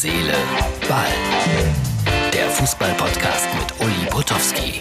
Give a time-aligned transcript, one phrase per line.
[0.00, 0.32] Seele,
[0.88, 1.06] Ball.
[2.32, 4.78] Der Fußball-Podcast mit Uli Potowski.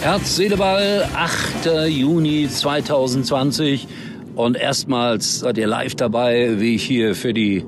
[0.00, 1.86] Herz, Seele, Ball, 8.
[1.86, 3.86] Juni 2020.
[4.34, 7.64] Und erstmals seid ihr live dabei, wie ich hier für die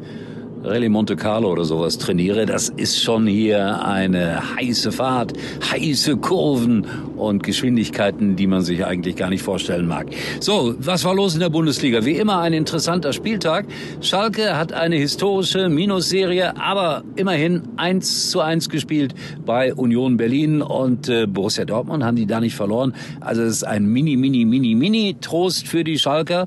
[0.62, 5.32] Rallye Monte Carlo oder sowas trainiere, das ist schon hier eine heiße Fahrt,
[5.72, 6.84] heiße Kurven
[7.16, 10.08] und Geschwindigkeiten, die man sich eigentlich gar nicht vorstellen mag.
[10.40, 12.04] So, was war los in der Bundesliga?
[12.04, 13.66] Wie immer ein interessanter Spieltag.
[14.02, 19.14] Schalke hat eine historische Minusserie, aber immerhin eins zu eins gespielt
[19.46, 22.94] bei Union Berlin und äh, Borussia Dortmund haben die da nicht verloren.
[23.20, 26.46] Also es ist ein mini, mini, mini, mini Trost für die Schalker.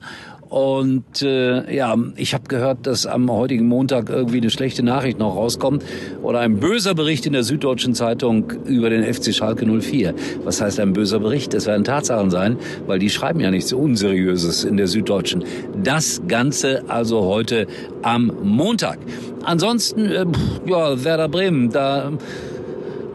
[0.53, 5.35] Und äh, ja, ich habe gehört, dass am heutigen Montag irgendwie eine schlechte Nachricht noch
[5.35, 5.83] rauskommt
[6.21, 10.13] oder ein böser Bericht in der Süddeutschen Zeitung über den FC Schalke 04.
[10.43, 11.55] Was heißt ein böser Bericht?
[11.55, 15.43] Das werden Tatsachen sein, weil die schreiben ja nichts Unseriöses in der Süddeutschen.
[15.81, 17.65] Das Ganze also heute
[18.03, 18.99] am Montag.
[19.45, 20.25] Ansonsten, äh,
[20.67, 22.11] ja, Werder Bremen, da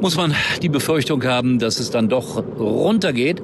[0.00, 3.42] muss man die Befürchtung haben, dass es dann doch runtergeht.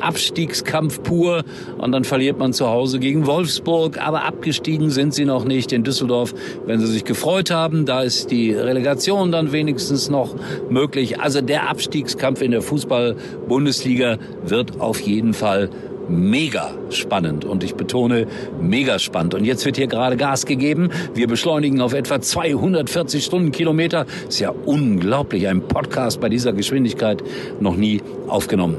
[0.00, 1.44] Abstiegskampf pur
[1.78, 3.98] und dann verliert man zu Hause gegen Wolfsburg.
[3.98, 6.34] Aber abgestiegen sind sie noch nicht in Düsseldorf,
[6.66, 7.86] wenn sie sich gefreut haben.
[7.86, 10.34] Da ist die Relegation dann wenigstens noch
[10.68, 11.20] möglich.
[11.20, 15.70] Also der Abstiegskampf in der Fußball-Bundesliga wird auf jeden Fall
[16.08, 18.26] mega spannend und ich betone
[18.60, 19.34] mega spannend.
[19.34, 20.90] Und jetzt wird hier gerade Gas gegeben.
[21.14, 24.06] Wir beschleunigen auf etwa 240 Stundenkilometer.
[24.28, 27.22] Ist ja unglaublich, ein Podcast bei dieser Geschwindigkeit
[27.60, 28.76] noch nie aufgenommen.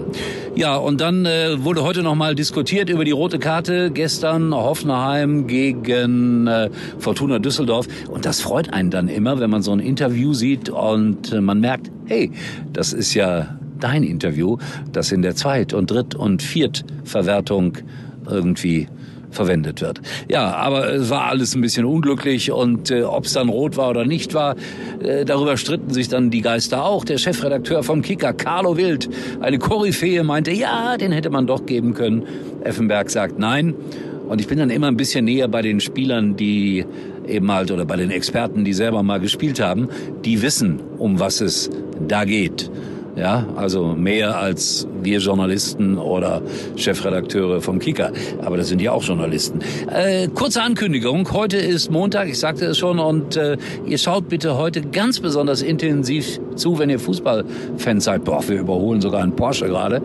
[0.56, 5.48] Ja, und dann äh, wurde heute noch mal diskutiert über die rote Karte gestern Hoffenheim
[5.48, 10.34] gegen äh, Fortuna Düsseldorf und das freut einen dann immer, wenn man so ein Interview
[10.34, 12.32] sieht und äh, man merkt, hey,
[12.72, 14.58] das ist ja dein Interview,
[14.92, 17.78] das in der Zweit- und Dritt- und Viertverwertung
[18.30, 18.88] irgendwie
[19.36, 20.02] verwendet wird.
[20.28, 23.90] Ja, aber es war alles ein bisschen unglücklich und äh, ob es dann rot war
[23.90, 24.56] oder nicht war,
[25.04, 27.06] äh, darüber stritten sich dann die Geister auch.
[27.06, 29.10] Der Chefredakteur vom Kicker, Carlo Wild,
[29.42, 32.24] eine Koryphäe, meinte, ja, den hätte man doch geben können.
[32.64, 33.76] Effenberg sagt nein.
[34.28, 36.84] Und ich bin dann immer ein bisschen näher bei den Spielern, die
[37.28, 39.90] eben halt, oder bei den Experten, die selber mal gespielt haben,
[40.24, 41.70] die wissen, um was es
[42.08, 42.72] da geht.
[43.16, 46.42] Ja, also mehr als wir Journalisten oder
[46.76, 48.12] Chefredakteure vom Kicker.
[48.44, 49.62] Aber das sind ja auch Journalisten.
[49.90, 51.32] Äh, kurze Ankündigung.
[51.32, 53.56] Heute ist Montag, ich sagte es schon, und äh,
[53.86, 58.26] ihr schaut bitte heute ganz besonders intensiv zu, wenn ihr Fußballfans seid.
[58.26, 60.02] Boah, wir überholen sogar einen Porsche gerade.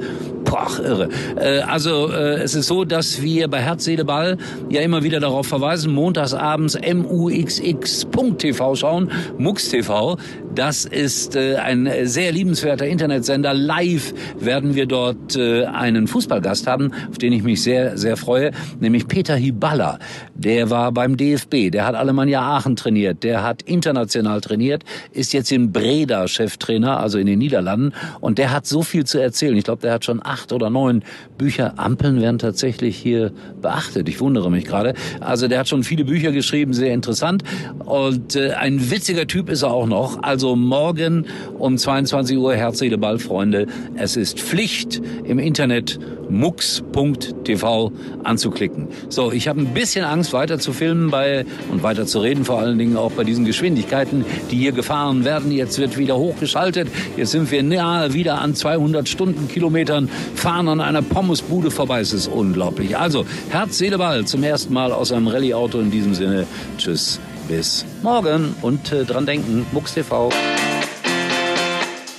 [0.51, 1.09] Boah, irre.
[1.37, 4.37] Äh, also äh, es ist so, dass wir bei Herz, Seele, Ball
[4.69, 10.19] ja immer wieder darauf verweisen, montagsabends muxx.tv schauen, MUX TV.
[10.53, 13.55] Das ist äh, ein sehr liebenswerter Internetsender.
[13.55, 18.51] Live werden wir dort äh, einen Fußballgast haben, auf den ich mich sehr, sehr freue,
[18.81, 20.01] nämlich Peter Hiballa.
[20.35, 25.53] Der war beim DFB, der hat Alemannia Aachen trainiert, der hat international trainiert, ist jetzt
[25.53, 29.57] in Breda Cheftrainer, also in den Niederlanden, und der hat so viel zu erzählen.
[29.57, 31.03] Ich glaube, der hat schon acht oder neun
[31.39, 31.75] Bücher.
[31.77, 34.09] Ampeln werden tatsächlich hier beachtet.
[34.09, 34.95] Ich wundere mich gerade.
[35.21, 37.43] Also der hat schon viele Bücher geschrieben, sehr interessant.
[37.85, 40.23] Und äh, ein witziger Typ ist er auch noch.
[40.23, 41.27] Also morgen
[41.59, 43.67] um 22 Uhr Herz, Seele, Ball, Freunde.
[43.97, 45.99] Es ist Pflicht im Internet
[46.31, 48.89] mux.tv anzuklicken.
[49.09, 52.61] So, ich habe ein bisschen Angst, weiter zu filmen bei und weiter zu reden, vor
[52.61, 55.51] allen Dingen auch bei diesen Geschwindigkeiten, die hier gefahren werden.
[55.53, 56.89] Jetzt wird wieder hochgeschaltet.
[57.17, 62.01] Jetzt sind wir nahe wieder an 200 Stundenkilometern, fahren an einer Pommesbude vorbei.
[62.01, 62.97] Es ist unglaublich.
[62.97, 66.47] Also, Herz, Seele, Ball zum ersten Mal aus einem Rallye-Auto in diesem Sinne.
[66.79, 70.31] Tschüss, bis morgen und äh, dran denken, Mux TV.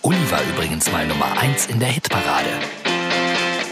[0.04, 2.81] Uli war übrigens mal Nummer 1 in der Hitparade.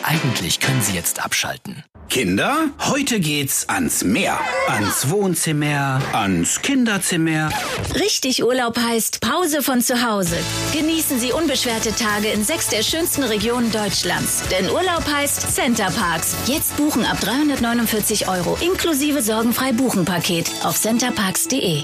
[0.10, 1.84] Eigentlich können Sie jetzt abschalten.
[2.10, 4.40] Kinder, heute geht's ans Meer.
[4.68, 7.52] Ans Wohnzimmer, ans Kinderzimmer.
[7.94, 10.36] Richtig Urlaub heißt Pause von zu Hause.
[10.74, 14.42] Genießen Sie unbeschwerte Tage in sechs der schönsten Regionen Deutschlands.
[14.50, 16.36] Denn Urlaub heißt Center Parks.
[16.48, 21.84] Jetzt buchen ab 349 Euro inklusive sorgenfrei Buchen Paket auf centerparks.de.